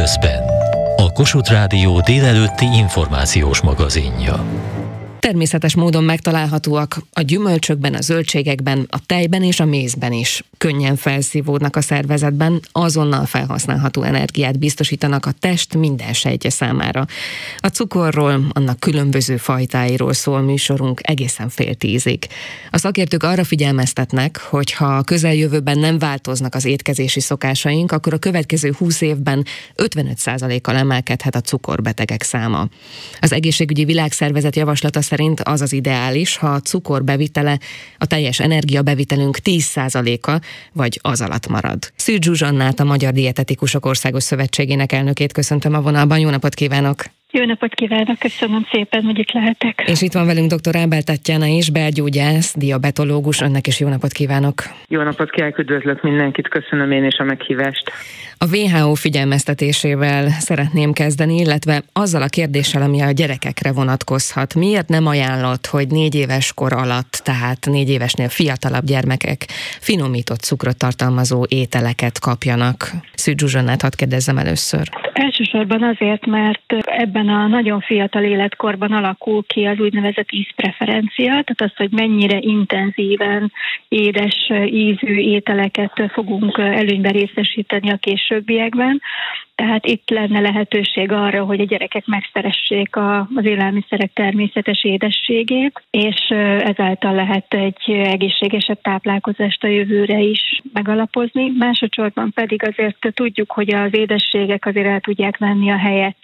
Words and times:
Időközben. 0.00 0.42
A 0.96 1.12
Kossuth 1.12 1.50
Rádió 1.50 2.00
délelőtti 2.00 2.64
információs 2.64 3.60
magazinja. 3.60 4.44
Természetes 5.30 5.74
módon 5.74 6.04
megtalálhatóak 6.04 7.02
a 7.12 7.20
gyümölcsökben, 7.20 7.94
a 7.94 8.00
zöldségekben, 8.00 8.86
a 8.88 8.98
tejben 9.06 9.42
és 9.42 9.60
a 9.60 9.64
mézben 9.64 10.12
is. 10.12 10.44
Könnyen 10.58 10.96
felszívódnak 10.96 11.76
a 11.76 11.80
szervezetben, 11.80 12.60
azonnal 12.72 13.26
felhasználható 13.26 14.02
energiát 14.02 14.58
biztosítanak 14.58 15.26
a 15.26 15.32
test 15.32 15.74
minden 15.74 16.12
sejtje 16.12 16.50
számára. 16.50 17.06
A 17.58 17.66
cukorról, 17.66 18.46
annak 18.52 18.80
különböző 18.80 19.36
fajtáiról 19.36 20.12
szól 20.12 20.40
műsorunk 20.40 21.00
egészen 21.02 21.48
fél 21.48 21.74
tízig. 21.74 22.26
A 22.70 22.78
szakértők 22.78 23.22
arra 23.22 23.44
figyelmeztetnek, 23.44 24.38
hogy 24.38 24.72
ha 24.72 24.96
a 24.96 25.02
közeljövőben 25.02 25.78
nem 25.78 25.98
változnak 25.98 26.54
az 26.54 26.64
étkezési 26.64 27.20
szokásaink, 27.20 27.92
akkor 27.92 28.12
a 28.14 28.18
következő 28.18 28.74
20 28.78 29.00
évben 29.00 29.44
55%-kal 29.76 30.76
emelkedhet 30.76 31.34
a 31.34 31.40
cukorbetegek 31.40 32.22
száma. 32.22 32.68
Az 33.20 33.32
egészségügyi 33.32 33.84
világszervezet 33.84 34.56
javaslata 34.56 35.00
szerint 35.00 35.18
az 35.42 35.60
az 35.60 35.72
ideális, 35.72 36.36
ha 36.36 36.48
a 36.48 36.60
cukor 36.60 37.04
bevitele 37.04 37.58
a 37.98 38.06
teljes 38.06 38.40
energiabevitelünk 38.40 39.38
10%-a, 39.44 40.40
vagy 40.72 40.98
az 41.02 41.20
alatt 41.20 41.48
marad. 41.48 41.92
Szűcs 41.96 42.24
Zsuzsannát, 42.24 42.80
a 42.80 42.84
Magyar 42.84 43.12
Dietetikusok 43.12 43.86
Országos 43.86 44.22
Szövetségének 44.22 44.92
elnökét 44.92 45.32
köszöntöm 45.32 45.74
a 45.74 45.80
vonalban. 45.80 46.18
Jó 46.18 46.30
napot 46.30 46.54
kívánok! 46.54 47.19
Jó 47.32 47.44
napot 47.44 47.74
kívánok, 47.74 48.18
köszönöm 48.18 48.66
szépen, 48.72 49.02
hogy 49.02 49.18
itt 49.18 49.32
lehetek. 49.32 49.82
És 49.86 50.02
itt 50.02 50.12
van 50.12 50.26
velünk 50.26 50.52
dr. 50.52 50.76
Ábel 50.76 51.02
Tatjana 51.02 51.46
is, 51.46 51.70
belgyógyász, 51.70 52.54
diabetológus, 52.56 53.40
önnek 53.40 53.66
is 53.66 53.80
jó 53.80 53.88
napot 53.88 54.12
kívánok. 54.12 54.62
Jó 54.88 55.02
napot 55.02 55.30
kívánok, 55.30 55.58
üdvözlök 55.58 56.02
mindenkit, 56.02 56.48
köszönöm 56.48 56.90
én 56.90 57.04
is 57.04 57.16
a 57.18 57.24
meghívást. 57.24 57.92
A 58.38 58.56
WHO 58.56 58.94
figyelmeztetésével 58.94 60.28
szeretném 60.28 60.92
kezdeni, 60.92 61.34
illetve 61.34 61.82
azzal 61.92 62.22
a 62.22 62.28
kérdéssel, 62.28 62.82
ami 62.82 63.00
a 63.00 63.10
gyerekekre 63.10 63.72
vonatkozhat. 63.72 64.54
Miért 64.54 64.88
nem 64.88 65.06
ajánlott, 65.06 65.66
hogy 65.66 65.88
négy 65.88 66.14
éves 66.14 66.52
kor 66.54 66.72
alatt, 66.72 67.20
tehát 67.24 67.66
négy 67.66 67.90
évesnél 67.90 68.28
fiatalabb 68.28 68.84
gyermekek 68.84 69.44
finomított 69.80 70.40
cukrot 70.40 70.78
tartalmazó 70.78 71.44
ételeket 71.48 72.18
kapjanak? 72.18 72.90
Szűcs 73.14 73.40
Zsuzsannát 73.40 73.82
hadd 73.82 73.96
kérdezzem 73.96 74.38
először. 74.38 74.88
Elsősorban 75.12 75.82
azért, 75.82 76.26
mert 76.26 76.72
ebben 76.84 77.19
a 77.28 77.46
nagyon 77.46 77.80
fiatal 77.80 78.22
életkorban 78.22 78.92
alakul 78.92 79.42
ki 79.46 79.64
az 79.64 79.78
úgynevezett 79.78 80.32
ízpreferencia, 80.32 81.26
tehát 81.26 81.60
az, 81.60 81.76
hogy 81.76 81.90
mennyire 81.90 82.38
intenzíven 82.40 83.52
édes 83.88 84.50
ízű 84.66 85.14
ételeket 85.14 86.10
fogunk 86.12 86.58
előnybe 86.58 87.10
részesíteni 87.10 87.90
a 87.90 87.96
későbbiekben. 87.96 89.00
Tehát 89.60 89.86
itt 89.86 90.10
lenne 90.10 90.40
lehetőség 90.40 91.12
arra, 91.12 91.44
hogy 91.44 91.60
a 91.60 91.64
gyerekek 91.64 92.06
megszeressék 92.06 92.96
a, 92.96 93.18
az 93.18 93.44
élelmiszerek 93.44 94.12
természetes 94.12 94.84
édességét, 94.84 95.82
és 95.90 96.28
ezáltal 96.58 97.14
lehet 97.14 97.54
egy 97.54 97.90
egészségesebb 97.90 98.80
táplálkozást 98.80 99.64
a 99.64 99.66
jövőre 99.66 100.18
is 100.18 100.60
megalapozni. 100.72 101.52
Másodszorban 101.58 102.32
pedig 102.34 102.62
azért 102.66 103.14
tudjuk, 103.14 103.50
hogy 103.50 103.74
az 103.74 103.94
édességek 103.94 104.66
azért 104.66 104.86
el 104.86 105.00
tudják 105.00 105.38
venni 105.38 105.70
a 105.70 105.78
helyet 105.78 106.16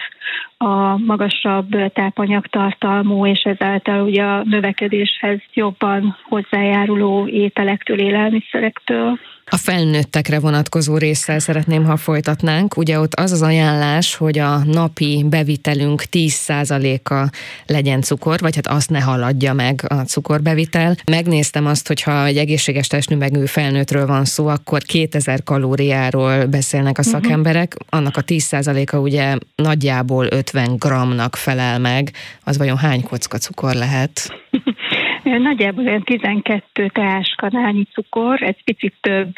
a 0.57 0.99
magasabb 0.99 1.93
tápanyagtartalmú, 1.93 3.27
és 3.27 3.41
ezáltal 3.41 4.03
ugye 4.03 4.23
a 4.23 4.43
növekedéshez 4.45 5.41
jobban 5.55 6.17
hozzájáruló 6.23 7.27
ételektől, 7.27 7.99
élelmiszerektől. 7.99 9.19
A 9.51 9.57
felnőttekre 9.57 10.39
vonatkozó 10.39 10.97
résszel 10.97 11.39
szeretném, 11.39 11.85
ha 11.85 11.97
folytatnánk. 11.97 12.77
Ugye 12.77 13.01
ott 13.01 13.15
az 13.15 13.33
az 13.33 13.43
ajánlás, 13.43 14.15
hogy 14.15 14.39
a 14.39 14.65
napi 14.65 15.25
bevitelünk 15.29 16.03
10%-a 16.11 17.31
legyen 17.67 18.01
cukor, 18.01 18.41
vagy 18.41 18.55
hát 18.55 18.67
azt 18.67 18.91
ne 18.91 19.01
haladja 19.01 19.53
meg 19.53 19.85
a 19.89 19.95
cukorbevitel. 19.95 20.97
Megnéztem 21.05 21.67
azt, 21.67 21.87
hogy 21.87 22.03
ha 22.03 22.25
egy 22.25 22.37
egészséges 22.37 22.87
testnövegű 22.87 23.45
felnőttről 23.45 24.07
van 24.07 24.25
szó, 24.25 24.47
akkor 24.47 24.83
2000 24.83 25.43
kalóriáról 25.43 26.47
beszélnek 26.47 26.99
a 26.99 27.03
mhm. 27.05 27.11
szakemberek. 27.11 27.75
Annak 27.89 28.17
a 28.17 28.23
10%-a 28.23 28.97
ugye 28.97 29.37
nagyjából 29.55 30.27
50 30.31 30.77
gramnak 30.77 31.37
felel 31.37 31.79
meg. 31.79 32.13
Az 32.45 32.57
vajon 32.57 32.77
hány 32.77 33.03
kocka 33.03 33.39
cukor 33.39 33.75
lehet? 33.75 34.31
Nagyjából 35.31 35.87
olyan 35.87 36.03
12 36.03 36.89
teáskanálnyi 36.89 37.87
cukor, 37.93 38.43
egy 38.43 38.65
picit 38.65 38.95
több 39.01 39.35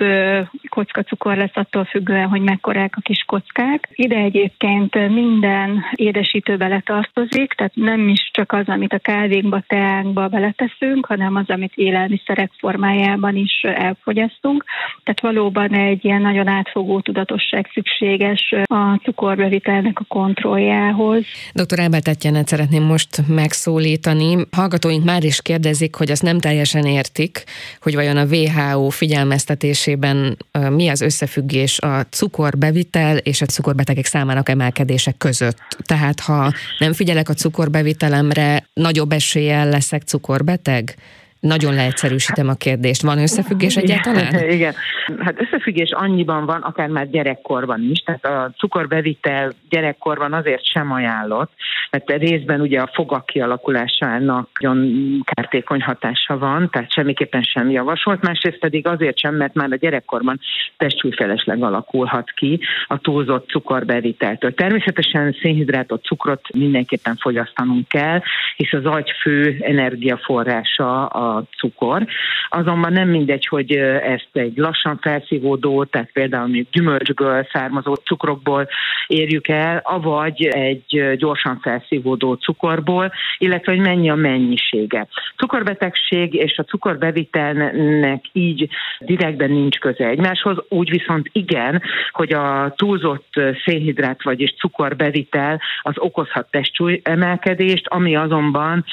kocka 0.69 1.03
cukor 1.03 1.37
lesz 1.37 1.55
attól 1.55 1.85
függően, 1.85 2.29
hogy 2.29 2.41
mekkorák 2.41 2.95
a 2.97 3.01
kis 3.01 3.25
kockák. 3.27 3.89
Ide 3.93 4.17
egyébként 4.17 4.95
minden 4.95 5.85
édesítő 5.95 6.57
beletartozik, 6.57 7.53
tehát 7.53 7.75
nem 7.75 8.09
is 8.09 8.31
csak 8.33 8.53
az, 8.53 8.65
amit 8.67 8.93
a 8.93 8.99
kávénkba, 8.99 9.63
teánkba 9.67 10.29
beleteszünk, 10.29 11.07
hanem 11.07 11.35
az, 11.35 11.45
amit 11.47 11.73
élelmiszerek 11.75 12.51
formájában 12.59 13.37
is 13.37 13.61
elfogyasztunk. 13.63 14.65
Tehát 15.05 15.21
valóban 15.21 15.73
egy 15.73 16.05
ilyen 16.05 16.23
nagyon 16.23 16.49
átfogó 16.49 17.01
tudatosság 17.01 17.71
szükséges 17.73 18.55
a 18.65 19.01
cukorbevitelnek 19.03 20.01
a 20.01 20.05
kontrolljához. 20.09 21.25
Dr. 21.53 21.81
Ábel 21.81 22.01
Tetjenet 22.01 22.47
szeretném 22.47 22.83
most 22.83 23.29
megszólítani. 23.29 24.37
Hallgatóink 24.51 25.05
már 25.05 25.25
is 25.25 25.43
kérdezik, 25.43 25.77
kérdezik, 25.79 25.95
hogy 25.95 26.11
azt 26.11 26.23
nem 26.23 26.39
teljesen 26.39 26.85
értik, 26.85 27.45
hogy 27.81 27.95
vajon 27.95 28.17
a 28.17 28.25
WHO 28.25 28.89
figyelmeztetésében 28.89 30.37
mi 30.71 30.89
az 30.89 31.01
összefüggés 31.01 31.79
a 31.79 32.07
cukorbevitel 32.11 33.17
és 33.17 33.41
a 33.41 33.47
cukorbetegek 33.47 34.07
számának 34.07 34.49
emelkedése 34.49 35.13
között. 35.19 35.59
Tehát 35.87 36.21
ha 36.21 36.53
nem 36.79 36.93
figyelek 36.93 37.29
a 37.29 37.35
cukorbevitelemre, 37.35 38.69
nagyobb 38.73 39.13
eséllyel 39.13 39.69
leszek 39.69 40.03
cukorbeteg? 40.03 40.97
Nagyon 41.41 41.75
leegyszerűsítem 41.75 42.49
a 42.49 42.55
kérdést. 42.55 43.03
Van 43.03 43.19
összefüggés 43.19 43.77
egyáltalán? 43.77 44.35
Igen, 44.35 44.51
igen. 44.59 44.75
Hát 45.19 45.41
összefüggés 45.41 45.91
annyiban 45.91 46.47
van, 46.47 46.63
akár 46.63 46.89
már 46.89 47.11
gyerekkorban 47.11 47.83
is. 47.91 47.99
Tehát 47.99 48.25
a 48.25 48.53
cukorbevitel 48.57 49.53
gyerekkorban 49.69 50.33
azért 50.33 50.65
sem 50.65 50.93
ajánlott, 50.93 51.51
mert 51.91 52.11
részben 52.11 52.61
ugye 52.61 52.81
a 52.81 52.91
fogak 52.93 53.27
kialakulásának 53.27 54.49
nagyon 54.61 55.21
kártékony 55.25 55.83
hatása 55.83 56.39
van, 56.39 56.71
tehát 56.71 56.93
semmiképpen 56.93 57.43
sem 57.43 57.71
javasolt, 57.71 58.23
másrészt 58.23 58.59
pedig 58.59 58.87
azért 58.87 59.19
sem, 59.19 59.35
mert 59.35 59.55
már 59.55 59.73
a 59.73 59.77
gyerekkorban 59.77 60.41
testsúlyfelesleg 60.77 61.63
alakulhat 61.63 62.31
ki 62.31 62.61
a 62.87 62.99
túlzott 62.99 63.49
cukorbeviteltől. 63.49 64.55
Természetesen 64.55 65.37
szénhidrátot, 65.43 66.05
cukrot 66.05 66.53
mindenképpen 66.55 67.17
fogyasztanunk 67.17 67.89
kell, 67.89 68.21
hisz 68.57 68.73
az 68.73 68.85
agy 68.85 69.11
fő 69.23 69.57
energiaforrása 69.61 71.07
a 71.07 71.28
cukor. 71.59 72.07
Azonban 72.49 72.93
nem 72.93 73.09
mindegy, 73.09 73.47
hogy 73.47 73.73
ezt 74.03 74.29
egy 74.33 74.57
lassan 74.57 74.99
felszívódó, 75.01 75.85
tehát 75.85 76.13
például 76.13 76.49
még 76.49 76.67
gyümölcsből 76.71 77.47
származó 77.53 77.95
cukrokból 77.95 78.69
érjük 79.07 79.49
el, 79.49 79.81
avagy 79.85 80.47
egy 80.47 81.17
gyorsan 81.17 81.59
felszívódó 81.63 82.35
cukorból, 82.35 83.13
illetve 83.39 83.73
hogy 83.73 83.81
mennyi 83.81 84.11
a 84.11 84.15
mennyisége. 84.15 85.07
Cukorbetegség 85.37 86.35
és 86.35 86.59
a 86.59 86.63
cukorbevitelnek 86.63 88.25
így 88.33 88.69
direktben 89.01 89.51
nincs 89.51 89.79
köze 89.79 90.07
egymáshoz, 90.07 90.57
úgy 90.69 90.91
viszont 90.91 91.29
igen, 91.33 91.83
hogy 92.11 92.33
a 92.33 92.73
túlzott 92.77 93.33
szénhidrát 93.65 94.23
vagyis 94.23 94.55
cukorbevitel 94.59 95.61
az 95.83 95.95
okozhat 95.97 96.51
testsúly 96.51 97.01
emelkedést, 97.05 97.87
ami 97.87 98.17
azonban 98.17 98.85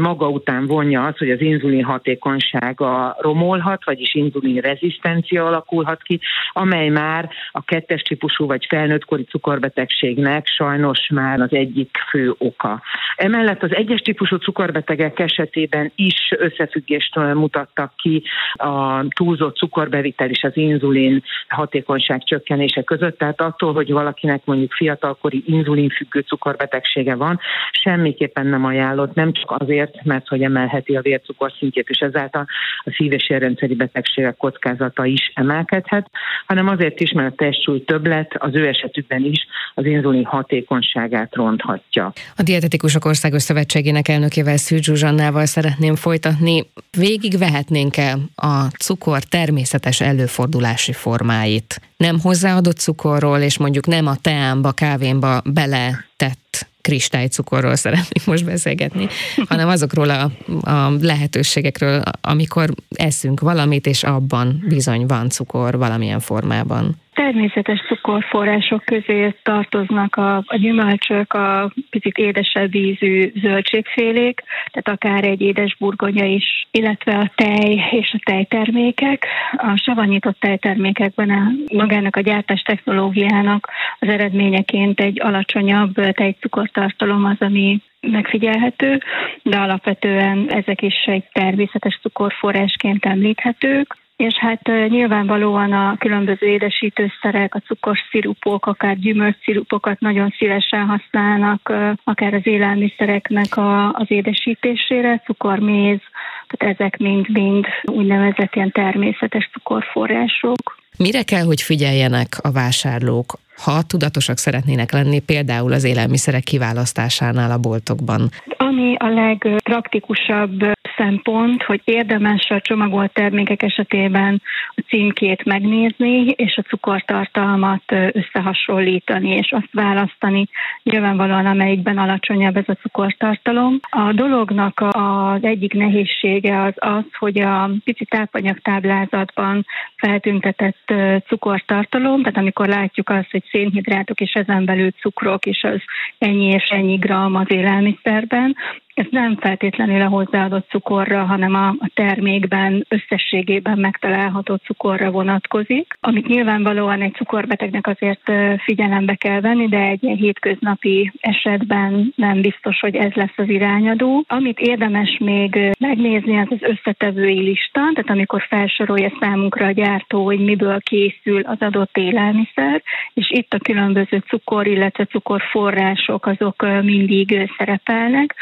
maga 0.00 0.28
után 0.28 0.66
vonja 0.66 1.04
az, 1.04 1.16
hogy 1.16 1.30
az 1.30 1.40
inzulin 1.40 1.73
inzulin 1.74 1.84
hatékonysága 1.84 3.16
romolhat, 3.18 3.84
vagyis 3.84 4.14
inzulin 4.14 4.60
rezisztencia 4.60 5.46
alakulhat 5.46 6.02
ki, 6.02 6.20
amely 6.52 6.88
már 6.88 7.30
a 7.50 7.64
kettes 7.64 8.02
típusú 8.02 8.46
vagy 8.46 8.66
felnőttkori 8.68 9.24
cukorbetegségnek 9.24 10.46
sajnos 10.46 11.08
már 11.14 11.40
az 11.40 11.52
egyik 11.52 11.96
fő 12.10 12.34
oka. 12.38 12.82
Emellett 13.16 13.62
az 13.62 13.74
egyes 13.74 14.00
típusú 14.00 14.36
cukorbetegek 14.36 15.18
esetében 15.18 15.92
is 15.94 16.32
összefüggést 16.38 17.16
mutattak 17.16 17.92
ki 17.96 18.22
a 18.54 19.04
túlzott 19.08 19.56
cukorbevitel 19.56 20.28
és 20.28 20.42
az 20.42 20.56
inzulin 20.56 21.22
hatékonyság 21.48 22.24
csökkenése 22.24 22.82
között, 22.82 23.18
tehát 23.18 23.40
attól, 23.40 23.72
hogy 23.72 23.92
valakinek 23.92 24.44
mondjuk 24.44 24.72
fiatalkori 24.72 25.42
inzulinfüggő 25.46 26.20
cukorbetegsége 26.20 27.14
van, 27.14 27.40
semmiképpen 27.70 28.46
nem 28.46 28.64
ajánlott, 28.64 29.14
nem 29.14 29.32
csak 29.32 29.50
azért, 29.50 30.04
mert 30.04 30.28
hogy 30.28 30.42
emelheti 30.42 30.96
a 30.96 31.00
vércukor 31.00 31.52
szintjét, 31.64 31.88
és 31.88 31.98
ezáltal 31.98 32.46
a 32.84 32.94
szív- 32.96 33.12
és 33.12 33.30
érrendszeri 33.30 33.74
betegségek 33.74 34.36
kockázata 34.36 35.04
is 35.04 35.32
emelkedhet, 35.34 36.10
hanem 36.46 36.68
azért 36.68 37.00
is, 37.00 37.12
mert 37.12 37.32
a 37.32 37.44
testsúly 37.44 37.84
többlet 37.84 38.34
az 38.38 38.54
ő 38.54 38.66
esetükben 38.66 39.24
is 39.24 39.46
az 39.74 39.84
inzulin 39.84 40.24
hatékonyságát 40.24 41.34
ronthatja. 41.34 42.12
A 42.36 42.42
Dietetikusok 42.42 43.04
Országos 43.04 43.42
Szövetségének 43.42 44.08
elnökével 44.08 44.56
Szűcs 44.56 44.84
Zsuzsannával 44.84 45.46
szeretném 45.46 45.94
folytatni. 45.94 46.62
Végig 46.98 47.38
vehetnénk-e 47.38 48.16
a 48.34 48.66
cukor 48.78 49.22
természetes 49.22 50.00
előfordulási 50.00 50.92
formáit? 50.92 51.80
Nem 51.96 52.20
hozzáadott 52.20 52.76
cukorról, 52.76 53.38
és 53.38 53.58
mondjuk 53.58 53.86
nem 53.86 54.06
a 54.06 54.16
teámba, 54.22 54.72
kávémba 54.72 55.42
bele 55.44 56.04
tett 56.16 56.43
kristálycukorról 56.84 57.76
szeretnék 57.76 58.26
most 58.26 58.44
beszélgetni, 58.44 59.08
hanem 59.48 59.68
azokról 59.68 60.10
a, 60.10 60.30
a 60.70 60.92
lehetőségekről, 61.00 62.02
amikor 62.20 62.74
eszünk 62.88 63.40
valamit, 63.40 63.86
és 63.86 64.02
abban 64.02 64.64
bizony 64.68 65.06
van 65.06 65.28
cukor 65.28 65.76
valamilyen 65.76 66.20
formában. 66.20 67.02
Természetes 67.14 67.80
cukorforrások 67.88 68.84
közé 68.84 69.34
tartoznak 69.42 70.16
a, 70.16 70.36
a 70.36 70.56
gyümölcsök, 70.56 71.32
a 71.32 71.72
picit 71.90 72.16
édesebb 72.16 72.74
ízű 72.74 73.32
zöldségfélék, 73.34 74.42
tehát 74.72 75.00
akár 75.00 75.24
egy 75.24 75.40
édes 75.40 75.76
burgonya 75.78 76.24
is, 76.24 76.66
illetve 76.70 77.14
a 77.18 77.32
tej 77.34 77.88
és 77.90 78.14
a 78.18 78.22
tejtermékek. 78.24 79.26
A 79.56 79.80
savanyított 79.84 80.40
tejtermékekben 80.40 81.30
a, 81.30 81.74
magának 81.74 82.16
a 82.16 82.20
gyártás 82.20 82.62
technológiának 82.62 83.68
az 83.98 84.08
eredményeként 84.08 85.00
egy 85.00 85.20
alacsonyabb 85.22 85.94
tejcukortartalom 85.94 87.24
az, 87.24 87.36
ami 87.38 87.82
megfigyelhető, 88.00 89.00
de 89.42 89.56
alapvetően 89.56 90.50
ezek 90.50 90.82
is 90.82 91.04
egy 91.04 91.24
természetes 91.32 91.98
cukorforrásként 92.02 93.04
említhetők. 93.04 93.96
És 94.16 94.34
hát 94.34 94.62
nyilvánvalóan 94.88 95.72
a 95.72 95.96
különböző 95.98 96.46
édesítőszerek, 96.46 97.54
a 97.54 97.58
cukorszirupok, 97.58 98.66
akár 98.66 98.98
gyümölcsszirupokat 98.98 100.00
nagyon 100.00 100.34
szívesen 100.38 100.86
használnak, 100.86 101.72
akár 102.04 102.34
az 102.34 102.46
élelmiszereknek 102.46 103.56
a, 103.56 103.92
az 103.92 104.06
édesítésére, 104.10 105.22
cukorméz, 105.24 106.00
tehát 106.48 106.80
ezek 106.80 106.96
mind-mind 106.96 107.66
úgynevezett 107.82 108.54
ilyen 108.54 108.70
természetes 108.70 109.50
cukorforrások. 109.52 110.82
Mire 110.98 111.22
kell, 111.22 111.44
hogy 111.44 111.62
figyeljenek 111.62 112.28
a 112.42 112.52
vásárlók, 112.52 113.38
ha 113.56 113.82
tudatosak 113.82 114.36
szeretnének 114.36 114.92
lenni 114.92 115.20
például 115.20 115.72
az 115.72 115.84
élelmiszerek 115.84 116.42
kiválasztásánál 116.42 117.50
a 117.50 117.58
boltokban? 117.58 118.28
Ami 118.56 118.94
a 118.98 119.08
legpraktikusabb 119.08 120.72
szempont, 120.96 121.62
hogy 121.62 121.80
érdemes 121.84 122.50
a 122.50 122.60
csomagolt 122.60 123.12
termékek 123.12 123.62
esetében 123.62 124.42
a 124.68 124.80
címkét 124.88 125.44
megnézni, 125.44 126.26
és 126.28 126.56
a 126.56 126.62
cukortartalmat 126.62 127.82
összehasonlítani, 128.12 129.30
és 129.30 129.52
azt 129.52 129.72
választani 129.72 130.48
nyilvánvalóan, 130.82 131.46
amelyikben 131.46 131.98
alacsonyabb 131.98 132.56
ez 132.56 132.68
a 132.68 132.72
cukortartalom. 132.72 133.78
A 133.90 134.12
dolognak 134.12 134.80
az 134.90 135.44
egyik 135.44 135.72
nehézsége 135.72 136.62
az 136.62 136.74
az, 136.76 137.04
hogy 137.18 137.40
a 137.40 137.70
pici 137.84 138.04
tápanyagtáblázatban 138.04 139.66
feltüntetett 139.96 140.92
cukortartalom, 141.26 142.22
tehát 142.22 142.38
amikor 142.38 142.66
látjuk 142.66 143.08
azt, 143.08 143.30
hogy 143.30 143.44
szénhidrátok 143.50 144.20
és 144.20 144.32
ezen 144.32 144.64
belül 144.64 144.90
cukrok, 144.90 145.46
és 145.46 145.62
az 145.62 145.80
ennyi 146.18 146.46
és 146.46 146.68
ennyi 146.68 146.96
gram 146.96 147.34
az 147.34 147.50
élelmiszerben, 147.50 148.56
ez 148.94 149.06
nem 149.10 149.36
feltétlenül 149.36 150.00
a 150.00 150.08
hozzáadott 150.08 150.68
cukorra, 150.68 151.24
hanem 151.24 151.54
a, 151.54 151.68
a 151.68 151.90
termékben 151.94 152.86
összességében 152.88 153.78
megtalálható 153.78 154.54
cukorra 154.54 155.10
vonatkozik, 155.10 155.96
amit 156.00 156.26
nyilvánvalóan 156.26 157.02
egy 157.02 157.14
cukorbetegnek 157.14 157.86
azért 157.86 158.32
figyelembe 158.62 159.14
kell 159.14 159.40
venni, 159.40 159.68
de 159.68 159.78
egy 159.78 160.02
ilyen 160.02 160.16
hétköznapi 160.16 161.12
esetben 161.20 162.12
nem 162.16 162.40
biztos, 162.40 162.80
hogy 162.80 162.96
ez 162.96 163.12
lesz 163.12 163.36
az 163.36 163.48
irányadó. 163.48 164.24
Amit 164.28 164.60
érdemes 164.60 165.16
még 165.20 165.70
megnézni, 165.78 166.38
az 166.38 166.46
az 166.50 166.62
összetevői 166.62 167.40
lista, 167.40 167.80
tehát 167.94 168.10
amikor 168.10 168.42
felsorolja 168.48 169.12
számunkra 169.20 169.66
a 169.66 169.70
gyártó, 169.70 170.24
hogy 170.24 170.38
miből 170.38 170.80
készül 170.80 171.40
az 171.40 171.58
adott 171.60 171.96
élelmiszer, 171.96 172.82
és 173.14 173.30
itt 173.30 173.54
a 173.54 173.58
különböző 173.58 174.22
cukor, 174.28 174.66
illetve 174.66 175.04
cukorforrások 175.04 176.26
azok 176.26 176.66
mindig 176.82 177.50
szerepelnek. 177.58 178.34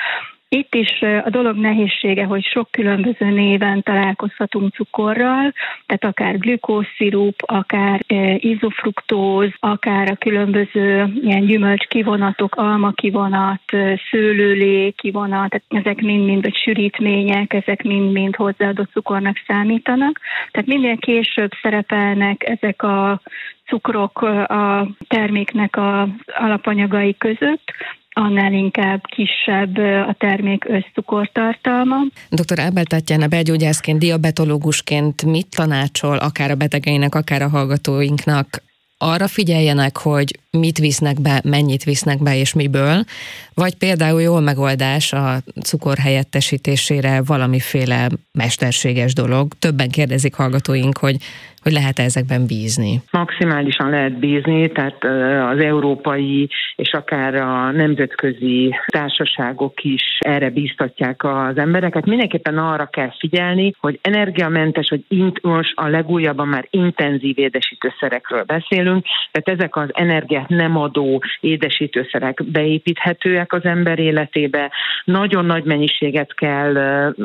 Itt 0.54 0.74
is 0.74 1.02
a 1.24 1.30
dolog 1.30 1.56
nehézsége, 1.56 2.24
hogy 2.24 2.44
sok 2.44 2.70
különböző 2.70 3.30
néven 3.30 3.82
találkozhatunk 3.82 4.74
cukorral, 4.74 5.52
tehát 5.86 6.04
akár 6.04 6.38
glükószirup, 6.38 7.34
akár 7.46 8.04
izofruktóz, 8.36 9.50
akár 9.58 10.10
a 10.10 10.16
különböző 10.16 11.12
ilyen 11.22 11.46
gyümölcs 11.46 11.86
kivonatok, 11.86 12.54
alma 12.54 12.90
kivonat, 12.90 13.62
szőlőlé 14.10 14.90
kivonat, 14.90 15.48
tehát 15.50 15.86
ezek 15.86 16.00
mind-mind, 16.00 16.42
vagy 16.42 16.56
sűrítmények, 16.56 17.52
ezek 17.52 17.82
mind-mind 17.82 18.36
hozzáadott 18.36 18.90
cukornak 18.92 19.36
számítanak. 19.46 20.20
Tehát 20.50 20.68
minél 20.68 20.96
később 20.96 21.50
szerepelnek 21.62 22.48
ezek 22.48 22.82
a 22.82 23.20
cukrok 23.66 24.22
a 24.22 24.88
terméknek 25.08 25.76
az 25.76 26.08
alapanyagai 26.26 27.16
között, 27.18 27.72
annál 28.12 28.52
inkább 28.52 29.02
kisebb 29.06 29.76
a 30.08 30.14
termék 30.18 30.64
összcukortartalma. 30.64 31.96
Dr. 32.30 32.60
Ábel 32.60 32.84
Tatjana 32.84 33.26
belgyógyászként, 33.26 33.98
diabetológusként 33.98 35.24
mit 35.24 35.46
tanácsol 35.56 36.16
akár 36.16 36.50
a 36.50 36.54
betegeinek, 36.54 37.14
akár 37.14 37.42
a 37.42 37.48
hallgatóinknak 37.48 38.62
arra 39.02 39.28
figyeljenek, 39.28 39.96
hogy 39.96 40.38
mit 40.50 40.78
visznek 40.78 41.20
be, 41.20 41.40
mennyit 41.44 41.84
visznek 41.84 42.22
be 42.22 42.36
és 42.36 42.52
miből, 42.52 43.04
vagy 43.54 43.74
például 43.74 44.22
jól 44.22 44.40
megoldás 44.40 45.12
a 45.12 45.42
cukor 45.62 45.98
helyettesítésére 45.98 47.22
valamiféle 47.22 48.08
mesterséges 48.32 49.14
dolog. 49.14 49.52
Többen 49.58 49.90
kérdezik 49.90 50.34
hallgatóink, 50.34 50.98
hogy 50.98 51.16
hogy 51.62 51.72
lehet 51.72 51.98
-e 51.98 52.02
ezekben 52.02 52.46
bízni? 52.46 53.02
Maximálisan 53.10 53.90
lehet 53.90 54.18
bízni, 54.18 54.72
tehát 54.72 55.04
az 55.52 55.58
európai 55.58 56.48
és 56.76 56.92
akár 56.92 57.34
a 57.34 57.70
nemzetközi 57.70 58.74
társaságok 58.86 59.84
is 59.84 60.02
erre 60.18 60.50
bíztatják 60.50 61.24
az 61.24 61.56
embereket. 61.56 62.06
Mindenképpen 62.06 62.58
arra 62.58 62.86
kell 62.86 63.12
figyelni, 63.18 63.72
hogy 63.80 63.98
energiamentes, 64.02 64.88
hogy 64.88 65.04
int, 65.08 65.42
most 65.42 65.72
a 65.74 65.88
legújabban 65.88 66.48
már 66.48 66.66
intenzív 66.70 67.38
édesítőszerekről 67.38 68.42
beszélünk, 68.42 69.06
tehát 69.30 69.60
ezek 69.60 69.76
az 69.76 69.88
energiát 69.92 70.48
nem 70.48 70.76
adó 70.76 71.22
édesítőszerek 71.40 72.44
beépíthetőek 72.44 73.52
az 73.52 73.64
ember 73.64 73.98
életébe. 73.98 74.70
Nagyon 75.04 75.44
nagy 75.44 75.64
mennyiséget 75.64 76.34
kell 76.34 76.76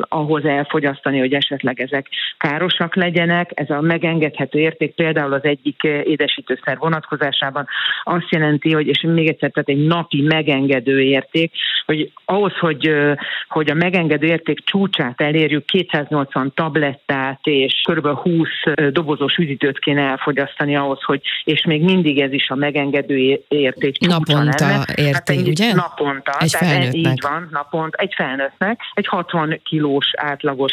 ahhoz 0.08 0.44
elfogyasztani, 0.44 1.18
hogy 1.18 1.32
esetleg 1.32 1.80
ezek 1.80 2.06
károsak 2.36 2.94
legyenek. 2.94 3.50
Ez 3.54 3.70
a 3.70 3.80
megengedés 3.80 4.27
megengedhető 4.28 4.58
érték 4.58 4.94
például 4.94 5.32
az 5.32 5.44
egyik 5.44 5.84
eh, 5.84 6.06
édesítőszer 6.06 6.78
vonatkozásában 6.78 7.66
azt 8.04 8.30
jelenti, 8.30 8.72
hogy, 8.72 8.86
és 8.86 9.00
még 9.00 9.28
egyszer, 9.28 9.50
tehát 9.50 9.68
egy 9.68 9.86
napi 9.86 10.22
megengedő 10.22 11.00
érték, 11.00 11.52
hogy 11.86 12.12
ahhoz, 12.24 12.52
hogy, 12.58 12.86
eh, 12.86 13.16
hogy 13.48 13.70
a 13.70 13.74
megengedő 13.74 14.26
érték 14.26 14.64
csúcsát 14.64 15.20
elérjük, 15.20 15.64
280 15.64 16.52
tablettát 16.54 17.40
és 17.42 17.82
kb. 17.90 18.06
20 18.06 18.48
eh, 18.64 18.88
dobozos 18.88 19.36
üdítőt 19.36 19.78
kéne 19.78 20.02
elfogyasztani 20.02 20.76
ahhoz, 20.76 21.02
hogy, 21.02 21.20
és 21.44 21.64
még 21.64 21.82
mindig 21.82 22.20
ez 22.20 22.32
is 22.32 22.48
a 22.48 22.54
megengedő 22.54 23.40
érték 23.48 23.98
Naponta 23.98 24.66
lenne. 24.66 24.84
érti, 24.96 25.36
hát 25.36 25.46
ugye? 25.46 25.74
Naponta. 25.74 26.32
Egy 26.38 26.50
tehát 26.50 26.74
felnőttnek. 26.74 27.12
így 27.12 27.20
van, 27.22 27.48
napont, 27.50 27.94
egy 27.94 28.12
felnőttnek, 28.16 28.80
egy 28.94 29.06
60 29.06 29.60
kilós 29.64 30.10
átlagos, 30.16 30.72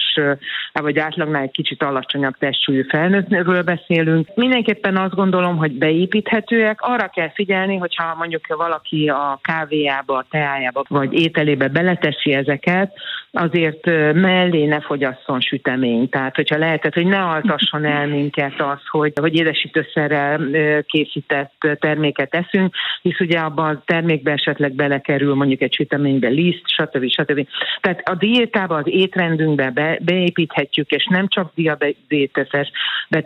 vagy 0.73 0.97
átlagnál 0.99 1.41
egy 1.41 1.51
kicsit 1.51 1.83
alacsonyabb 1.83 2.35
testsúlyú 2.37 2.83
felnőtt 2.89 3.27
ről 3.45 3.61
beszélünk. 3.61 4.27
Mindenképpen 4.35 4.97
azt 4.97 5.15
gondolom, 5.15 5.57
hogy 5.57 5.71
beépíthetőek. 5.71 6.81
Arra 6.81 7.07
kell 7.07 7.31
figyelni, 7.33 7.75
hogyha 7.77 8.15
mondjuk 8.17 8.47
valaki 8.47 9.09
a 9.09 9.39
kávéjába, 9.41 10.17
a 10.17 10.25
teájába 10.29 10.83
vagy 10.87 11.13
ételébe 11.13 11.67
beleteszi 11.67 12.33
ezeket, 12.33 12.93
azért 13.31 13.85
mellé 14.13 14.65
ne 14.65 14.81
fogyasszon 14.81 15.41
süteményt. 15.41 16.09
Tehát, 16.09 16.35
hogyha 16.35 16.57
lehetett, 16.57 16.93
hogy 16.93 17.05
ne 17.05 17.23
altasson 17.23 17.85
el 17.85 18.07
minket 18.07 18.61
az, 18.61 18.79
hogy, 18.89 19.13
hogy 19.15 19.35
édesítőszerrel 19.35 20.39
készített 20.81 21.53
terméket 21.79 22.35
eszünk, 22.35 22.75
hisz 23.01 23.19
ugye 23.19 23.39
abban 23.39 23.75
a 23.75 23.81
termékbe 23.85 24.31
esetleg 24.31 24.73
belekerül 24.73 25.35
mondjuk 25.35 25.61
egy 25.61 25.73
süteménybe 25.73 26.27
liszt, 26.27 26.63
stb. 26.65 27.09
stb. 27.09 27.47
Tehát 27.81 28.01
a 28.09 28.15
diétába, 28.15 28.75
az 28.75 28.87
étrendünkbe 28.87 29.71
be, 29.71 29.99
beépíthetjük, 30.01 30.91
és 30.91 31.07
nem 31.09 31.27
csak 31.27 31.51
diabetes 31.55 32.71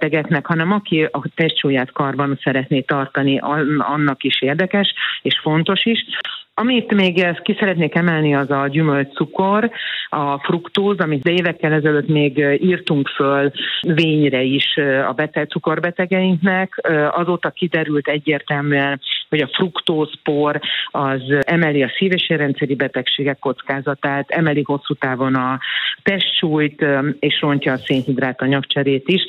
betegeknek, 0.09 0.45
hanem 0.45 0.71
aki 0.71 1.03
a 1.03 1.21
testsúlyát 1.35 1.91
karban 1.91 2.39
szeretné 2.43 2.81
tartani, 2.81 3.39
annak 3.77 4.23
is 4.23 4.41
érdekes, 4.41 4.93
és 5.21 5.39
fontos 5.41 5.85
is. 5.85 6.05
Amit 6.53 6.93
még 6.93 7.25
ki 7.41 7.55
szeretnék 7.59 7.95
emelni, 7.95 8.35
az 8.35 8.51
a 8.51 8.67
gyümölcscukor, 8.67 9.71
a 10.09 10.39
fruktóz, 10.39 10.97
amit 10.97 11.27
évekkel 11.27 11.73
ezelőtt 11.73 12.07
még 12.07 12.37
írtunk 12.61 13.07
föl 13.07 13.51
vényre 13.81 14.41
is 14.41 14.77
a 15.07 15.13
beteg, 15.13 15.49
cukorbetegeinknek. 15.49 16.81
Azóta 17.11 17.49
kiderült 17.49 18.07
egyértelműen, 18.07 19.01
hogy 19.29 19.39
a 19.39 19.49
fruktózpor 19.53 20.59
az 20.91 21.21
emeli 21.39 21.83
a 21.83 21.91
szív- 21.97 22.13
és 22.13 22.29
érrendszeri 22.29 22.75
betegségek 22.75 23.39
kockázatát, 23.39 24.29
emeli 24.29 24.61
hosszú 24.65 24.93
távon 24.93 25.35
a 25.35 25.59
testsúlyt, 26.03 26.85
és 27.19 27.41
rontja 27.41 27.73
a 27.73 27.77
szénhidrát 27.77 28.41
anyagcserét 28.41 29.07
is. 29.07 29.21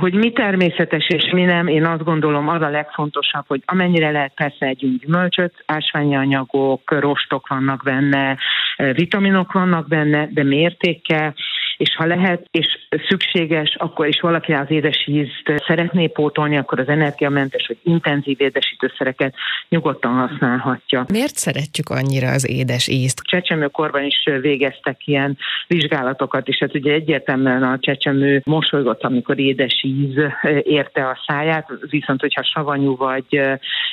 Hogy 0.00 0.14
mi 0.14 0.32
természetes 0.32 1.08
és 1.08 1.30
mi 1.32 1.42
nem, 1.42 1.66
én 1.66 1.84
azt 1.84 2.04
gondolom 2.04 2.48
az 2.48 2.62
a 2.62 2.68
legfontosabb, 2.68 3.44
hogy 3.46 3.62
amennyire 3.64 4.10
lehet 4.10 4.34
persze 4.34 4.66
együnk 4.66 5.00
gyümölcsöt, 5.00 5.62
ásványi 5.66 6.16
anyagok, 6.16 7.00
rostok 7.00 7.48
vannak 7.48 7.82
benne, 7.82 8.38
vitaminok 8.76 9.52
vannak 9.52 9.88
benne, 9.88 10.28
de 10.30 10.42
mértékkel, 10.42 11.34
és 11.76 11.94
ha 11.96 12.06
lehet, 12.06 12.48
és 12.50 12.66
szükséges, 13.08 13.74
akkor 13.78 14.06
is 14.06 14.20
valaki 14.20 14.52
az 14.52 14.70
édes 14.70 15.06
ízt 15.06 15.52
szeretné 15.66 16.06
pótolni, 16.06 16.56
akkor 16.56 16.80
az 16.80 16.88
energiamentes 16.88 17.66
vagy 17.66 17.78
intenzív 17.82 18.40
édesítőszereket 18.40 19.34
nyugodtan 19.68 20.12
használhatja. 20.12 21.04
Miért 21.08 21.36
szeretjük 21.36 21.88
annyira 21.88 22.30
az 22.30 22.50
édes 22.50 22.88
ízt? 22.88 23.20
Csecsemőkorban 23.22 24.04
is 24.04 24.28
végeztek 24.40 25.06
ilyen 25.06 25.38
vizsgálatokat, 25.66 26.48
és 26.48 26.58
hát 26.58 26.74
ugye 26.74 26.92
egyértelműen 26.92 27.62
a 27.62 27.78
csecsemő 27.78 28.42
mosolygott, 28.44 29.02
amikor 29.02 29.38
édes 29.38 29.82
íz 29.82 30.14
érte 30.62 31.08
a 31.08 31.18
száját, 31.26 31.68
viszont 31.90 32.20
hogyha 32.20 32.42
savanyú 32.42 32.96
vagy 32.96 33.40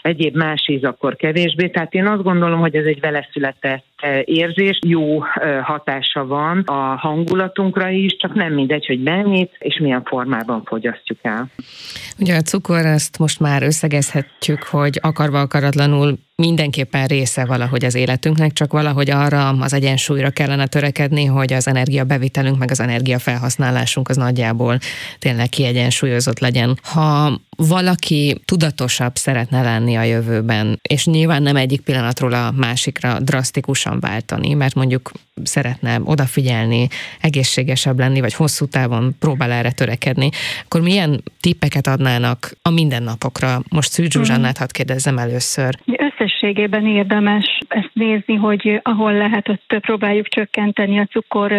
egyéb 0.01 0.35
más 0.35 0.67
íz, 0.67 0.83
akkor 0.83 1.15
kevésbé. 1.15 1.67
Tehát 1.67 1.93
én 1.93 2.07
azt 2.07 2.23
gondolom, 2.23 2.59
hogy 2.59 2.75
ez 2.75 2.85
egy 2.85 3.00
veleszületett 3.00 3.90
érzés, 4.24 4.79
jó 4.88 5.20
hatása 5.63 6.25
van 6.25 6.60
a 6.60 6.96
hangulatunkra 6.96 7.89
is, 7.89 8.15
csak 8.17 8.34
nem 8.34 8.53
mindegy, 8.53 8.86
hogy 8.86 9.01
mennyit 9.01 9.55
és 9.60 9.79
milyen 9.79 10.03
formában 10.03 10.63
fogyasztjuk 10.65 11.20
el. 11.22 11.48
Ugye 12.20 12.36
a 12.36 12.41
cukor, 12.41 12.86
azt 12.86 13.20
most 13.20 13.39
már 13.39 13.63
összegezhetjük, 13.63 14.63
hogy 14.63 15.00
akarva 15.01 15.39
akaratlanul 15.39 16.17
mindenképpen 16.41 17.05
része 17.05 17.45
valahogy 17.45 17.86
az 17.86 17.95
életünknek, 17.95 18.53
csak 18.53 18.71
valahogy 18.71 19.10
arra 19.10 19.50
az 19.50 19.74
egyensúlyra 19.74 20.29
kellene 20.29 20.67
törekedni, 20.67 21.25
hogy 21.25 21.53
az 21.53 21.67
energiabevitelünk 21.67 22.57
meg 22.57 22.71
az 22.71 22.79
energiafelhasználásunk 22.79 24.10
az 24.10 24.15
nagyjából 24.15 24.79
tényleg 25.19 25.50
kiegyensúlyozott 25.50 26.39
legyen. 26.39 26.79
Ha 26.83 27.39
valaki 27.57 28.41
tudatosabb 28.45 29.15
szeretne 29.15 29.62
lenni 29.62 29.95
a 29.95 30.03
jövőben, 30.03 30.79
és 30.89 31.05
nyilván 31.05 31.41
nem 31.41 31.55
egyik 31.55 31.81
pillanatról 31.81 32.33
a 32.33 32.51
másikra 32.51 33.19
drasztikusan 33.19 34.00
váltani, 34.00 34.53
mert 34.53 34.75
mondjuk 34.75 35.12
szeretne 35.43 36.00
odafigyelni, 36.03 36.88
egészségesebb 37.19 38.00
lenni, 38.00 38.19
vagy 38.19 38.33
hosszú 38.33 38.65
távon 38.65 39.15
próbál 39.19 39.51
erre 39.51 39.71
törekedni, 39.71 40.29
akkor 40.63 40.81
milyen 40.81 41.24
tippeket 41.39 41.88
adnának 41.88 42.57
a 42.62 42.69
mindennapokra? 42.69 43.62
Most 43.69 43.91
Szűcs 43.91 44.13
Zsuzsannát 44.13 44.57
hadd 44.57 44.71
kérdezzem 44.71 45.17
először. 45.17 45.79
Összességében 46.21 46.85
érdemes 46.85 47.57
ezt 47.67 47.89
nézni, 47.93 48.35
hogy 48.35 48.79
ahol 48.83 49.13
lehet, 49.13 49.49
ott 49.49 49.79
próbáljuk 49.79 50.27
csökkenteni 50.27 50.99
a 50.99 51.05
cukor 51.05 51.49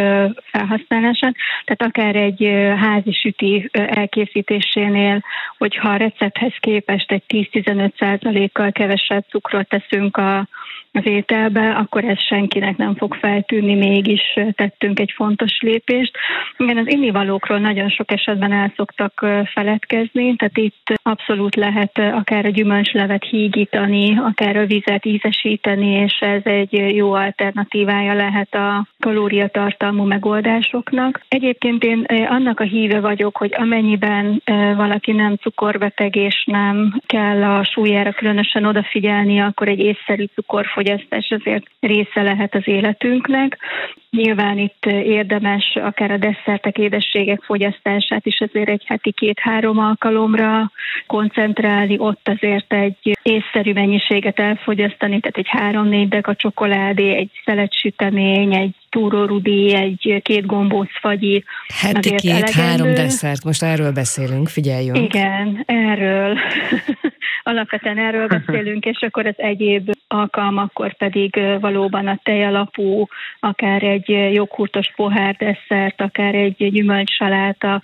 felhasználását. 0.43 1.35
Tehát 1.65 1.83
akár 1.83 2.17
egy 2.17 2.51
házi 2.77 3.13
süti 3.13 3.69
elkészítésénél, 3.73 5.25
hogyha 5.59 5.89
a 5.89 5.97
recepthez 5.97 6.53
képest 6.61 7.13
egy 7.13 7.23
10-15 7.29 8.51
kal 8.53 8.73
kevesebb 8.73 9.25
cukrot 9.29 9.69
teszünk 9.69 10.17
a 10.17 10.49
az 10.93 11.07
ételbe, 11.07 11.71
akkor 11.71 12.05
ez 12.05 12.23
senkinek 12.23 12.77
nem 12.77 12.95
fog 12.95 13.15
feltűnni, 13.15 13.75
mégis 13.75 14.35
tettünk 14.51 15.01
egy 15.01 15.13
fontos 15.15 15.59
lépést. 15.61 16.17
Igen, 16.57 16.77
az 16.77 16.89
innivalókról 16.89 17.59
nagyon 17.59 17.89
sok 17.89 18.13
esetben 18.13 18.53
el 18.53 18.73
szoktak 18.77 19.27
feledkezni, 19.45 20.37
tehát 20.37 20.59
itt 20.59 20.93
abszolút 21.03 21.55
lehet 21.55 21.99
akár 21.99 22.45
a 22.45 22.49
gyümölcslevet 22.49 23.25
hígítani, 23.25 24.19
akár 24.19 24.57
a 24.57 24.67
vizet 24.67 25.05
ízesíteni, 25.05 25.91
és 25.91 26.19
ez 26.21 26.41
egy 26.45 26.95
jó 26.95 27.13
alternatívája 27.13 28.15
lehet 28.15 28.55
a 28.55 28.87
kalóriatartalmú 29.01 30.05
megoldásoknak. 30.05 31.21
Egyébként 31.29 31.85
én 31.85 32.07
annak 32.29 32.61
a 32.61 32.65
híve 32.65 33.01
vagyok, 33.01 33.37
hogy 33.37 33.55
amennyiben 33.57 34.43
valaki 34.77 35.13
nem 35.13 35.37
cukorbeteg 35.37 36.17
és 36.17 36.45
nem 36.47 37.01
kell 37.07 37.43
a 37.43 37.65
súlyára 37.65 38.13
különösen 38.13 38.65
odafigyelni, 38.65 39.41
akkor 39.41 39.69
egy 39.69 39.79
észszerű 39.79 40.25
cukorfogyasztás 40.25 40.81
fogyasztás 40.83 41.31
azért 41.31 41.65
része 41.81 42.23
lehet 42.23 42.55
az 42.55 42.69
életünknek. 42.69 43.59
Nyilván 44.11 44.59
itt 44.59 44.87
érdemes 44.87 45.77
akár 45.77 46.11
a 46.11 46.17
desszertek, 46.17 46.79
édességek 46.79 47.43
fogyasztását 47.43 48.27
is 48.27 48.41
azért 48.41 48.69
egy 48.69 48.83
heti 48.87 49.13
két-három 49.13 49.79
alkalomra 49.79 50.71
koncentrálni, 51.07 51.99
ott 51.99 52.29
azért 52.29 52.73
egy 52.73 53.19
észszerű 53.23 53.73
mennyiséget 53.73 54.39
elfogyasztani, 54.39 55.21
tehát 55.21 55.37
egy 55.37 55.49
három-négy 55.49 56.09
dek 56.09 56.27
a 56.27 56.35
csokoládé, 56.35 57.15
egy 57.15 57.31
szeletsütemény, 57.45 58.55
egy 58.55 58.75
túrórudi, 58.93 59.75
egy 59.75 60.21
két 60.23 60.47
gombóc 60.47 60.91
fagyi. 61.01 61.45
Heti 61.81 62.15
két-három 62.15 62.95
desszert, 62.95 63.45
most 63.45 63.63
erről 63.63 63.93
beszélünk, 63.93 64.49
figyeljünk. 64.49 64.97
Igen, 64.97 65.63
erről. 65.67 66.39
Alapvetően 67.51 67.99
erről 67.99 68.27
beszélünk, 68.39 68.85
és 68.85 69.01
akkor 69.01 69.27
az 69.27 69.35
egyéb 69.37 69.91
alkalmakkor 70.09 70.97
pedig 70.97 71.41
valóban 71.61 72.07
a 72.07 72.21
tejalapú, 72.23 73.07
akár 73.41 73.83
egy 73.83 74.09
joghurtos 74.33 74.93
pohár 74.97 75.37
desszert, 75.37 76.01
akár 76.01 76.35
egy 76.35 76.71
gyümölcsaláta, 76.71 77.83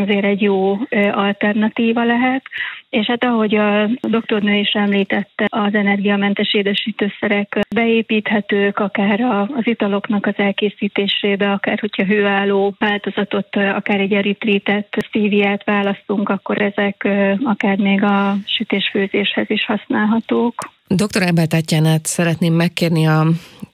azért 0.00 0.24
egy 0.24 0.42
jó 0.42 0.78
alternatíva 1.12 2.04
lehet. 2.04 2.42
És 2.90 3.06
hát 3.06 3.24
ahogy 3.24 3.54
a 3.54 3.88
doktornő 4.00 4.54
is 4.54 4.70
említette, 4.72 5.46
az 5.48 5.74
energiamentes 5.74 6.54
édesítőszerek 6.54 7.58
beépíthetők, 7.74 8.78
akár 8.78 9.20
az 9.20 9.66
italoknak 9.66 10.26
az 10.26 10.34
elkészítésébe, 10.36 11.50
akár 11.50 11.78
hogyha 11.78 12.04
hőálló 12.04 12.74
változatot, 12.78 13.56
akár 13.56 14.00
egy 14.00 14.12
eritrítet, 14.12 14.96
szíviát 15.12 15.64
választunk, 15.64 16.28
akkor 16.28 16.62
ezek 16.62 17.08
akár 17.44 17.76
még 17.76 18.02
a 18.02 18.36
sütésfőzéshez 18.44 19.50
is 19.50 19.64
használhatók. 19.64 20.54
Dr. 20.86 21.22
Ebel 21.22 21.46
Tatjánát 21.46 22.06
szeretném 22.06 22.54
megkérni 22.54 23.06
a 23.06 23.26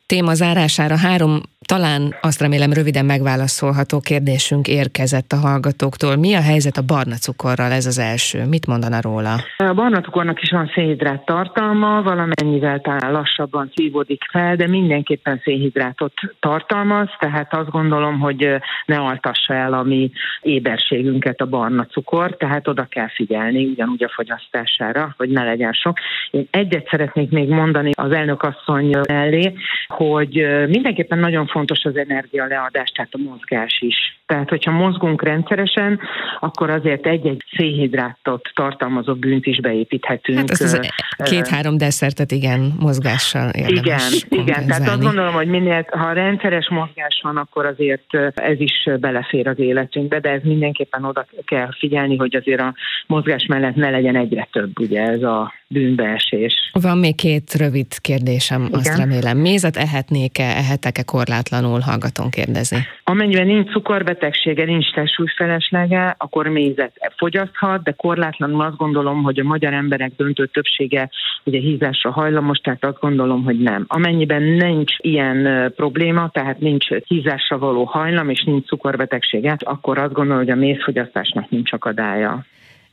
téma 0.06 0.34
zárására 0.34 0.96
három 0.96 1.40
talán 1.64 2.14
azt 2.20 2.40
remélem 2.40 2.72
röviden 2.72 3.04
megválaszolható 3.04 4.00
kérdésünk 4.00 4.68
érkezett 4.68 5.32
a 5.32 5.36
hallgatóktól. 5.36 6.16
Mi 6.16 6.34
a 6.34 6.40
helyzet 6.40 6.76
a 6.76 6.82
barna 6.82 7.14
cukorral? 7.14 7.72
Ez 7.72 7.86
az 7.86 7.98
első. 7.98 8.44
Mit 8.44 8.66
mondana 8.66 9.00
róla? 9.00 9.34
A 9.56 9.74
barna 9.74 10.00
cukornak 10.00 10.42
is 10.42 10.50
van 10.50 10.70
szénhidrát 10.74 11.24
tartalma, 11.24 12.02
valamennyivel 12.02 12.80
talán 12.80 13.12
lassabban 13.12 13.70
szívódik 13.74 14.22
fel, 14.30 14.56
de 14.56 14.66
mindenképpen 14.68 15.40
szénhidrátot 15.44 16.12
tartalmaz, 16.40 17.08
tehát 17.18 17.54
azt 17.54 17.70
gondolom, 17.70 18.20
hogy 18.20 18.48
ne 18.86 18.96
altassa 18.96 19.54
el 19.54 19.72
a 19.72 19.82
mi 19.82 20.10
éberségünket 20.40 21.40
a 21.40 21.46
barna 21.46 21.86
cukor, 21.86 22.36
tehát 22.36 22.68
oda 22.68 22.84
kell 22.84 23.08
figyelni 23.14 23.64
ugyanúgy 23.64 24.04
a 24.04 24.12
fogyasztására, 24.14 25.14
hogy 25.16 25.28
ne 25.28 25.44
legyen 25.44 25.72
sok. 25.72 25.98
Én 26.30 26.46
egyet 26.50 26.88
szeretnék 26.90 27.30
még 27.30 27.48
mondani 27.48 27.90
az 27.94 28.12
elnök 28.12 28.42
asszony 28.42 28.98
mellé, 29.08 29.52
hogy 29.86 30.46
mindenképpen 30.68 31.18
nagyon 31.18 31.46
fontos 31.52 31.84
az 31.84 31.96
energialeadás, 31.96 32.90
tehát 32.90 33.14
a 33.14 33.18
mozgás 33.18 33.78
is. 33.80 33.96
Tehát, 34.26 34.48
hogyha 34.48 34.70
mozgunk 34.70 35.22
rendszeresen, 35.22 36.00
akkor 36.40 36.70
azért 36.70 37.06
egy-egy 37.06 37.44
szénhidrátot 37.56 38.50
tartalmazó 38.54 39.14
bűnt 39.14 39.46
is 39.46 39.60
beépíthetünk. 39.60 40.38
Hát 40.38 40.50
ez 40.50 40.78
két-három 41.16 41.78
desszertet 41.78 42.32
igen, 42.32 42.72
mozgással 42.78 43.48
érdemes 43.50 44.24
Igen, 44.24 44.42
igen. 44.42 44.66
Tehát 44.66 44.88
azt 44.88 45.02
gondolom, 45.02 45.32
hogy 45.32 45.46
minél, 45.48 45.86
ha 45.90 46.12
rendszeres 46.12 46.68
mozgás 46.68 47.20
van, 47.22 47.36
akkor 47.36 47.66
azért 47.66 48.14
ez 48.34 48.60
is 48.60 48.88
belefér 49.00 49.48
az 49.48 49.58
életünkbe, 49.58 50.20
de 50.20 50.30
ez 50.30 50.42
mindenképpen 50.42 51.04
oda 51.04 51.26
kell 51.44 51.68
figyelni, 51.78 52.16
hogy 52.16 52.36
azért 52.36 52.60
a 52.60 52.74
mozgás 53.06 53.46
mellett 53.46 53.74
ne 53.74 53.90
legyen 53.90 54.16
egyre 54.16 54.48
több, 54.52 54.80
ugye 54.80 55.02
ez 55.02 55.22
a 55.22 55.52
bűnbeesés. 55.68 56.54
Van 56.72 56.98
még 56.98 57.14
két 57.14 57.54
rövid 57.54 58.00
kérdésem, 58.00 58.64
Igen. 58.64 58.78
azt 58.78 58.96
remélem. 58.96 59.38
Mézet 59.38 59.76
ehetnék-e, 59.76 60.42
ehetek-e 60.56 61.02
korlátlanul, 61.42 61.80
hallgatom 61.80 62.30
kérdezi. 62.30 62.76
Amennyiben 63.04 63.46
nincs 63.46 63.70
cukorbetegsége, 63.70 64.64
nincs 64.64 64.92
testsúlyfeleslége, 64.92 66.14
akkor 66.18 66.46
mézet 66.48 66.92
fogyaszthat, 67.16 67.82
de 67.82 67.92
korlátlanul 67.92 68.62
azt 68.62 68.76
gondolom, 68.76 69.22
hogy 69.22 69.38
a 69.38 69.44
magyar 69.44 69.72
emberek 69.72 70.12
döntő 70.16 70.46
többsége 70.46 71.10
ugye 71.44 71.58
hízásra 71.58 72.10
hajlamos, 72.10 72.58
tehát 72.58 72.84
azt 72.84 73.00
gondolom, 73.00 73.44
hogy 73.44 73.58
nem. 73.58 73.84
Amennyiben 73.88 74.42
nincs 74.42 74.92
ilyen 74.98 75.72
probléma, 75.76 76.30
tehát 76.32 76.58
nincs 76.58 76.88
hízásra 76.88 77.58
való 77.58 77.84
hajlam, 77.84 78.30
és 78.30 78.42
nincs 78.44 78.66
cukorbetegsége, 78.66 79.56
akkor 79.58 79.98
azt 79.98 80.12
gondolom, 80.12 80.42
hogy 80.42 80.50
a 80.50 80.56
mézfogyasztásnak 80.56 81.50
nincs 81.50 81.72
akadálya. 81.72 82.44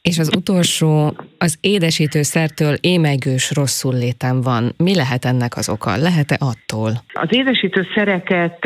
És 0.01 0.19
az 0.19 0.31
utolsó, 0.37 1.13
az 1.37 1.57
édesítőszertől 1.61 2.73
émegős 2.81 3.51
rosszul 3.55 3.93
létem 3.93 4.41
van. 4.41 4.71
Mi 4.77 4.95
lehet 4.95 5.25
ennek 5.25 5.55
az 5.55 5.69
oka? 5.69 5.95
Lehet-e 5.95 6.37
attól? 6.39 6.91
Az 7.13 7.27
édesítőszereket 7.29 8.59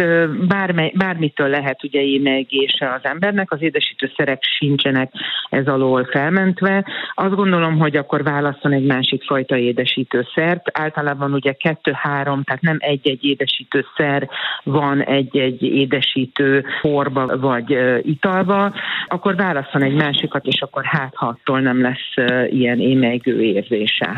bármely, 0.48 0.92
bármitől 0.96 1.48
lehet 1.48 1.84
ugye 1.84 2.02
émegése 2.02 2.94
az 2.94 3.02
embernek, 3.04 3.52
az 3.52 3.62
édesítőszerek 3.62 4.44
sincsenek 4.44 5.12
ez 5.50 5.68
alól 5.68 6.06
felmentve. 6.12 6.86
Azt 7.14 7.36
gondolom, 7.36 7.78
hogy 7.80 7.96
akkor 7.96 8.24
válaszol 8.24 8.74
egy 8.74 8.86
másik 8.86 9.24
fajta 9.24 9.58
édesítőszert. 9.58 10.80
Általában 10.80 11.34
ugye 11.34 11.52
kettő-három, 11.52 12.44
tehát 12.44 12.62
nem 12.62 12.78
egy-egy 12.80 13.24
édesítőszer 13.24 14.30
van 14.64 15.04
egy-egy 15.04 15.62
édesítő 15.62 16.66
porba 16.82 17.38
vagy 17.38 17.78
italba, 18.02 18.74
akkor 19.08 19.36
válaszol 19.36 19.82
egy 19.82 19.96
másikat, 19.96 20.46
és 20.46 20.62
akkor 20.62 20.84
hát 20.86 21.14
attól 21.28 21.60
nem 21.60 21.82
lesz 21.82 22.14
ilyen 22.50 22.80
émegő 22.80 23.42
érzése. 23.42 24.10